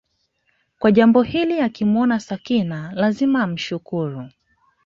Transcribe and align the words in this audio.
kwa 0.79 0.91
jambo 0.91 1.21
hilo 1.21 1.63
akimwona 1.63 2.19
Sakina 2.19 2.91
lazima 2.93 3.43
amshukuru 3.43 4.29